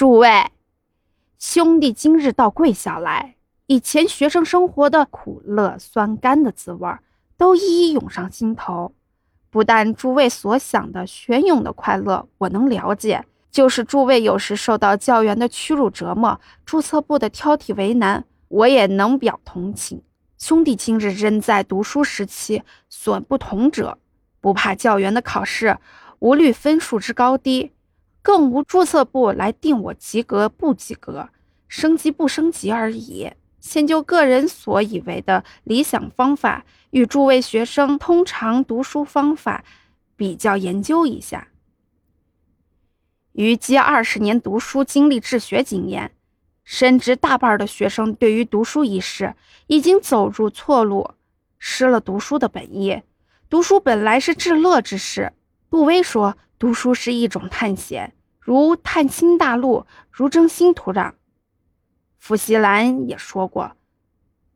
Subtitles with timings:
[0.00, 0.46] 诸位
[1.38, 3.34] 兄弟，今日倒跪下来，
[3.66, 6.88] 以前学生生活的苦乐酸甘的滋味
[7.36, 8.94] 都一一涌上心头。
[9.50, 20.00] 不但诸位所想的玄勇的快乐我能了解，就是诸位有时受到教员的屈辱折磨、注册部的挑剔为难，我也能表同情。
[20.38, 23.98] 兄弟今日仍在读书时期，所不同者，
[24.40, 25.76] 不怕教员的考试，
[26.20, 27.72] 无虑分数之高低。
[28.22, 31.30] 更无注册部来定我及格不及格、
[31.68, 33.30] 升级不升级而已。
[33.60, 39.64] 先就个人所以为的理想方法与诸位学生通常读书方法
[40.16, 41.48] 比较研究一下。
[43.32, 46.12] 于积二十年读书经历、治学经验，
[46.64, 49.34] 深知大半的学生对于读书一事
[49.66, 51.10] 已经走入错路，
[51.58, 53.02] 失了读书的本意。
[53.48, 55.32] 读书本来是治乐之事。
[55.70, 56.36] 杜威说。
[56.58, 61.14] 读书是一种探险，如探新大陆，如征新土壤。
[62.18, 63.72] 福西兰也说过，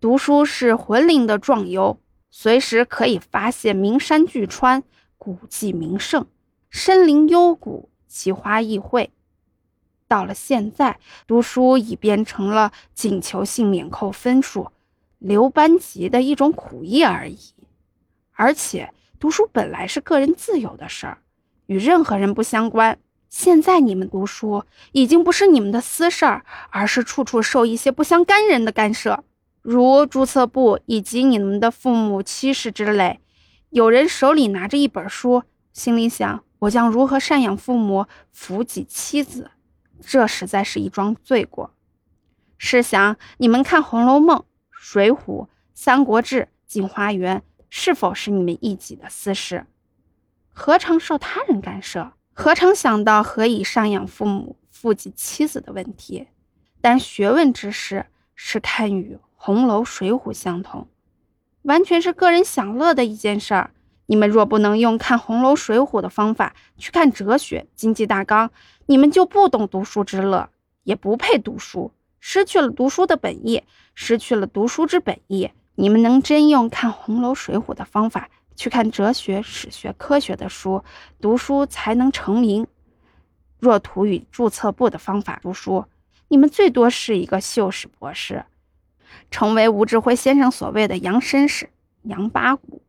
[0.00, 4.82] 读书是魂灵的壮游，随时可以发现名山巨川、
[5.16, 6.26] 古迹名胜、
[6.70, 9.10] 深林幽谷、奇花异卉。
[10.08, 14.72] 到了现在，读书已变成了仅求幸免扣分数、
[15.20, 17.38] 留班级的一种苦役而已。
[18.32, 21.18] 而且，读书本来是个人自由的事儿。
[21.66, 22.98] 与任何人不相关。
[23.28, 29.22] 现在你们读书已经不是你们的私事儿，而是处处受一些不相干人的干涉，
[29.62, 33.20] 如注册部以及你们的父母、妻室之类。
[33.70, 38.06] 有人手里拿着一本书，心里想：我将如何赡养父母、
[38.36, 39.52] 抚己妻子？
[40.00, 41.70] 这实在是一桩罪过。
[42.58, 44.38] 试想，你们看《红楼梦》
[44.72, 45.16] 《水浒》
[45.74, 47.38] 《三国志》《镜花缘》，
[47.74, 49.64] 是否是你们一己的私事？
[50.52, 52.12] 何尝受他人干涉？
[52.34, 56.28] 何尝想到何以赡养父母、父及妻子的问题？
[56.82, 60.86] 但学问之事是看与红楼、水浒相同，
[61.62, 63.70] 完全是个人享乐的一件事儿。
[64.04, 68.50] 你们若不能用看红楼、水浒的方法去看哲学、经济大纲，
[68.84, 70.50] 你们就不懂读书之乐，
[70.82, 71.90] 也不配读书，
[72.20, 73.62] 失去了读书的本意，
[73.94, 75.50] 失去了读书之本意。
[75.82, 78.30] 你们能真用看红楼、水浒的方法？
[78.54, 80.84] 去看哲学、史学、科学的书，
[81.20, 82.68] 读书才能成名。
[83.58, 85.86] 若图与注册部的方法读书，
[86.28, 88.44] 你们最多是一个秀士博士，
[89.32, 91.70] 成为吴志辉先生所谓的洋绅士、
[92.02, 92.82] 洋八股。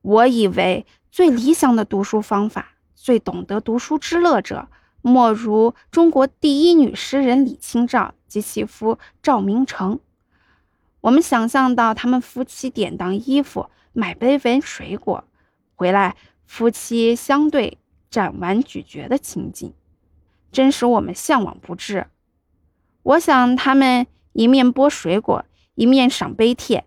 [0.00, 4.68] 我以为最理想的读书方法，最懂得读书之乐者，
[5.02, 10.00] 莫如中国第一女诗人李清照及其夫赵明诚。
[11.00, 13.70] 我们想象到他们夫妻典当衣服。
[13.94, 15.24] 买杯文水果
[15.74, 16.14] 回来，
[16.46, 17.78] 夫妻相对
[18.12, 19.72] 蘸完咀嚼的情景，
[20.52, 22.06] 真使我们向往不至。
[23.02, 25.44] 我想他们一面剥水果，
[25.74, 26.84] 一面赏碑帖，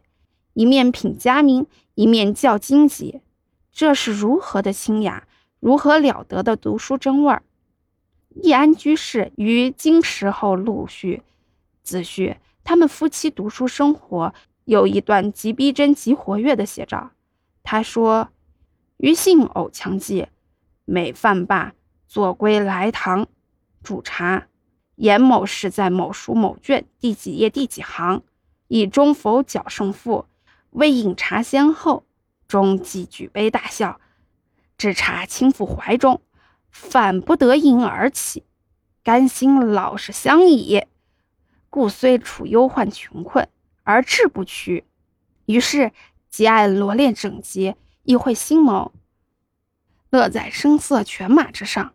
[0.53, 3.19] 一面品佳茗，一面较荆棘，
[3.73, 5.27] 这是如何的清雅，
[5.59, 7.44] 如何了得的读书真味儿。
[8.29, 11.23] 易安居士于经时后陆续
[11.83, 14.33] 自叙他们夫妻读书生活。
[14.66, 17.11] 有一段极逼真、极活跃的写照。
[17.63, 18.29] 他说
[18.97, 20.27] ：“余姓偶强记，
[20.85, 21.73] 每饭罢，
[22.07, 23.27] 坐归来堂，
[23.83, 24.47] 煮茶。
[24.95, 28.21] 严某是在某书某卷第几页第几行，
[28.67, 30.25] 以中否矫胜负。
[30.69, 32.05] 未饮茶先后，
[32.47, 34.00] 终即举杯大笑，
[34.77, 36.21] 置茶轻覆怀中，
[36.69, 38.45] 反不得饮而起，
[39.03, 40.85] 甘心老实相倚，
[41.71, 43.47] 故虽处忧患穷困。”
[43.83, 44.85] 而志不屈，
[45.47, 45.91] 于是
[46.29, 48.93] 极爱罗列整洁，亦会心谋，
[50.11, 51.93] 乐在声色犬马之上。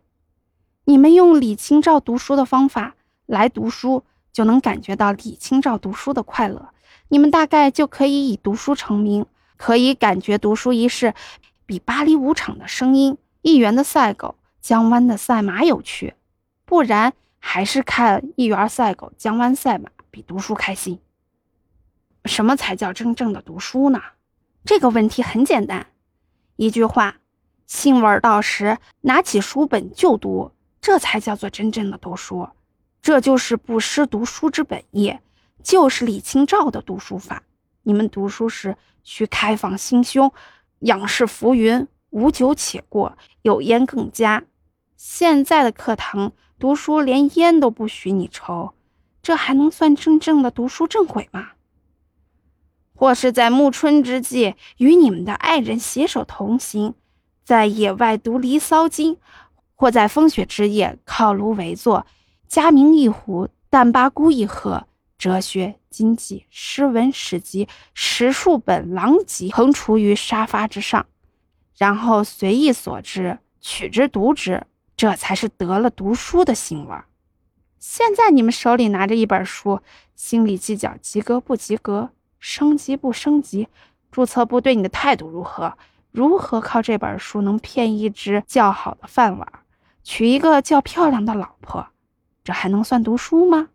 [0.83, 2.95] 你们用李清照读书的方法
[3.25, 6.69] 来读书，就能感觉到李清照读书的快乐。
[7.07, 11.13] 你们大概就可以以读书成名，可以感觉读书一事
[11.65, 16.15] 比巴黎舞场的声音、一元的赛狗、江湾的赛马有趣。
[16.65, 17.13] 不然，
[17.49, 20.99] 还是看一元赛狗、江湾赛马比读书开心。
[22.25, 24.01] 什么才叫真正的读书呢？
[24.65, 25.87] 这个问题很简单，
[26.57, 27.19] 一句话：
[27.65, 30.51] 兴味到时，拿起书本就读，
[30.81, 32.49] 这才叫做真正的读书。
[33.01, 35.17] 这就是不失读书之本意，
[35.63, 37.43] 就是李清照的读书法。
[37.83, 38.75] 你们读书时
[39.05, 40.33] 需开放心胸，
[40.79, 44.43] 仰视浮云，无酒且过，有烟更佳。
[44.97, 48.73] 现在的课堂读书连烟都不许你抽，
[49.21, 51.49] 这还能算真正的读书正轨吗？
[52.95, 56.95] 或是在暮春之际，与你们的爱人携手同行，
[57.43, 59.15] 在野外读《离骚经》，
[59.75, 62.07] 或在风雪之夜靠炉围坐，
[62.47, 64.87] 佳茗一壶，淡八股一盒，
[65.19, 71.05] 哲学、经济、诗文、史籍十数本狼藉横除于沙发之上，
[71.77, 74.65] 然后随意所之取之读之，
[74.97, 76.97] 这才是得了读书的兴味。
[77.77, 79.79] 现在你们手里拿着一本书，
[80.15, 82.09] 心里计较及格不及格，
[82.39, 83.67] 升级不升级，
[84.11, 85.77] 注册部对你的态度如何？
[86.11, 89.47] 如何靠这本书能骗一只较好的饭碗，
[90.03, 91.89] 娶一个较漂亮的老婆？
[92.43, 93.69] 这还能算读书吗？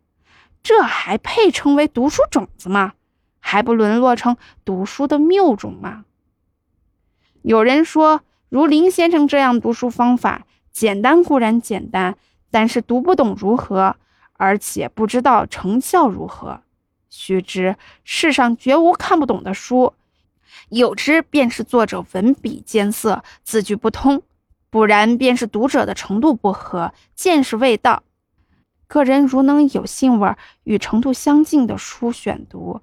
[0.61, 2.93] 这还配称为读书种子吗？
[3.39, 4.35] 还不沦落成
[4.65, 6.03] 读书的谬种吗？
[7.43, 12.17] 有人说，如林先生这样读书方法，简单固然简单。
[12.51, 13.95] 但是读不懂如何，
[14.33, 16.61] 而且不知道成效如何。
[17.09, 19.93] 须知世上绝无看不懂的书，
[20.69, 24.19] 有之便是作者文笔艰涩，字句不通；
[24.69, 28.03] 不然便是读者的程度不合，见识未到。
[28.85, 32.81] 个人如能有兴味与程度相近的书选读，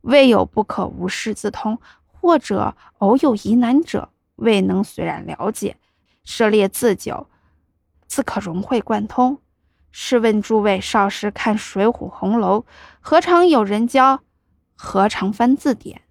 [0.00, 5.76] 未有不可无师自通；或者偶有疑难者，未能虽然了解，
[6.24, 7.28] 涉猎自久。
[8.12, 9.38] 自可融会贯通。
[9.90, 12.60] 试问诸位少时看《水浒》《红楼》，
[13.00, 14.20] 何尝有人教？
[14.74, 16.02] 何尝翻字典？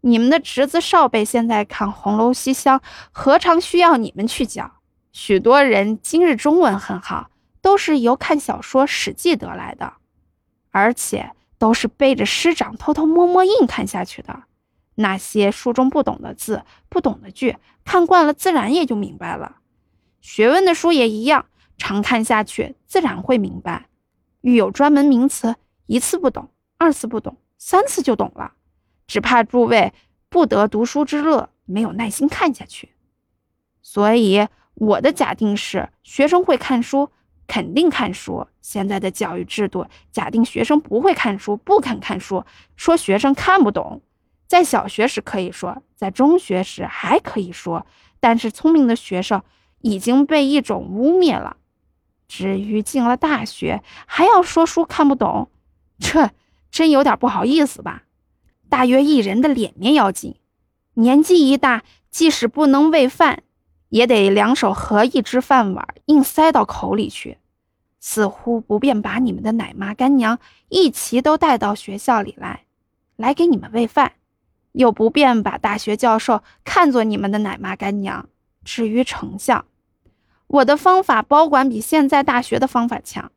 [0.00, 2.78] 你们的侄子少辈现在看《红楼》《西厢》，
[3.12, 4.80] 何尝需要你们去教？
[5.12, 7.30] 许多人今日中文很好，
[7.60, 9.92] 都是由看小说《史记》得来的，
[10.70, 14.44] 而且都是背着师长偷偷摸摸硬看下去的。
[14.94, 19.56] 那些书中不懂的字、不懂的句，看惯了自然也就明白了。
[20.30, 21.46] 学问的书也一样，
[21.78, 23.86] 常看下去，自然会明白。
[24.42, 28.52] 遇有专门名词，一次不懂，二次不懂，三次就懂了。
[29.06, 29.94] 只怕诸位
[30.28, 32.90] 不得读书之乐，没有耐心看下去。
[33.80, 37.10] 所以我的假定是，学生会看书，
[37.46, 38.46] 肯定看书。
[38.60, 42.44] 现在的教育制度假定学生不会看书，不肯看书，
[42.76, 44.02] 说学生看不懂。
[44.46, 47.86] 在小学时可以说，在中学时还可以说，
[48.20, 49.42] 但是聪明的学生。
[49.80, 51.56] 已经被一种污蔑了。
[52.26, 55.50] 至于进了大学还要说书看不懂，
[55.98, 56.30] 这
[56.70, 58.02] 真有点不好意思吧？
[58.68, 60.36] 大约一人的脸面要紧，
[60.94, 63.42] 年纪一大，即使不能喂饭，
[63.88, 67.38] 也得两手合一只饭碗硬塞到口里去。
[67.98, 70.38] 似乎不便把你们的奶妈干娘
[70.68, 72.64] 一齐都带到学校里来，
[73.16, 74.12] 来给你们喂饭，
[74.72, 78.28] 又不便把大学教授看作你们的奶妈干娘。
[78.64, 79.64] 至于成效，
[80.46, 83.30] 我的方法保管比现在大学的方法强。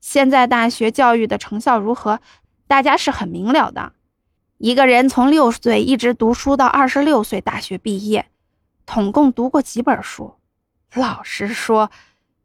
[0.00, 2.20] 现在大学教育的成效如何，
[2.66, 3.92] 大家是很明了的。
[4.58, 8.30] 一个人从六岁一直读书到二十六岁大学毕业，
[8.86, 10.34] 统共读过几本书？
[10.94, 11.90] 老实说，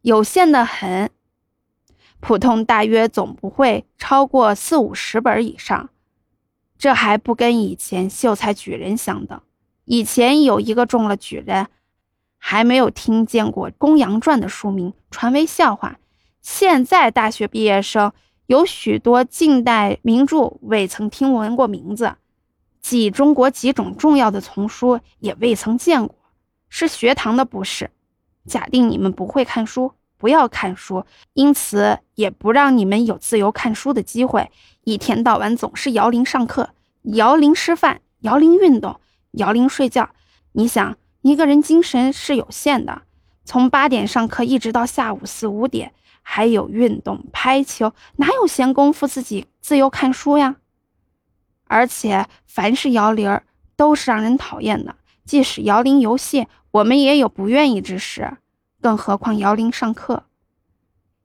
[0.02, 1.10] 有限的很。
[2.20, 5.90] 普通大约总不会超过四五十本以上。
[6.78, 9.40] 这还不跟以前秀才举人相等。
[9.86, 11.68] 以前有一个中了举人。
[12.48, 15.98] 还没有听见过《公羊传》的书名传为笑话。
[16.44, 18.14] 现在大学毕业生
[18.46, 22.18] 有许多近代名著未曾听闻过名字，
[22.80, 26.16] 即中国几种重要的丛书也未曾见过，
[26.70, 27.90] 是学堂的不是。
[28.46, 31.04] 假定你们不会看书，不要看书，
[31.34, 34.52] 因此也不让你们有自由看书的机会。
[34.84, 36.70] 一天到晚总是摇铃上课，
[37.02, 39.00] 摇铃吃饭，摇铃运动，
[39.32, 40.12] 摇铃睡觉。
[40.52, 40.96] 你想？
[41.26, 43.02] 一个人精神是有限的，
[43.46, 45.92] 从八点上课一直到下午四五点，
[46.22, 50.58] 还有运动、拍球，哪有闲工夫自己自由看书呀？
[51.64, 53.42] 而且凡是摇铃儿
[53.76, 58.38] 都是让人讨厌的，即使摇铃游戏，我们也有不愿意之时，
[58.80, 60.26] 更何况摇铃上课？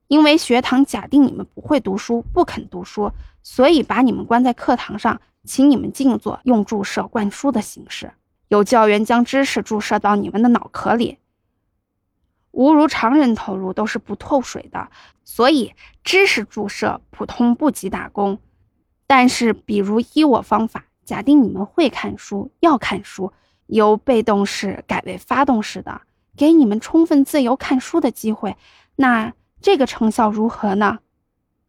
[0.08, 8.10] 因为学堂假定你们不会读书，不肯读书，所以把你们关在课堂上，请你们静坐，用注射灌输的形式。
[8.50, 11.18] 有教员将知识注射到你们的脑壳里，
[12.50, 14.90] 无如常人投入都是不透水的，
[15.22, 18.40] 所以知识注射普通不及打工。
[19.06, 23.32] 但是，比如依我方法，假定你们会看书，要看书，
[23.66, 26.00] 由被动式改为发动式的，
[26.36, 28.56] 给你们充分自由看书的机会，
[28.96, 30.98] 那这个成效如何呢？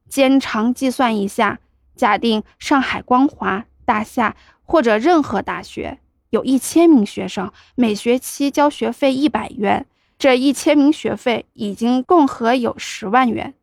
[0.10, 1.60] 兼长计算一下，
[1.96, 6.00] 假定上海光华、大夏或者任何大学。
[6.32, 9.86] 有一千名学生，每学期交学费一百元，
[10.18, 13.54] 这一千名学费已经共合有十万元。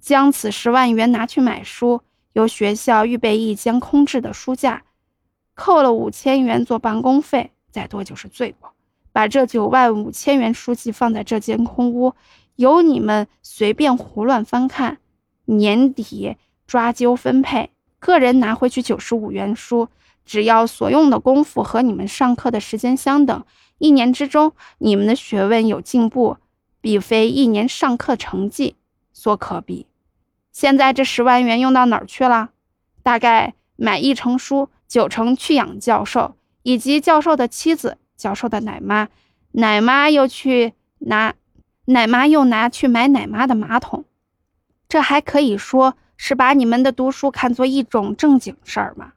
[0.00, 2.00] 将此十万元拿去买书，
[2.32, 4.84] 由学校预备一间空置的书架，
[5.54, 8.72] 扣了五千元做办公费，再多就是罪过。
[9.12, 12.14] 把这九万五千元书籍放在这间空屋，
[12.56, 14.96] 由你们随便胡乱翻看，
[15.44, 17.68] 年底抓阄分配，
[17.98, 19.90] 个人拿回去九十五元书。
[20.24, 23.44] 只要所用的功夫和你们上课的时间相等，
[23.78, 26.36] 一年之中你们的学问有进步，
[26.80, 28.76] 必非一年上课成绩
[29.12, 29.86] 所可比。
[30.52, 32.50] 现在这十万元用到哪儿去了？
[33.02, 39.08] 大概买一成书，九成去养教授以及教授的妻子、教授的奶妈，
[39.52, 41.34] 奶妈又去拿，
[41.86, 44.04] 奶妈又拿去买奶妈的马桶。
[44.88, 49.14] 这还可以说是把你们的读书看作一种正经事儿吗？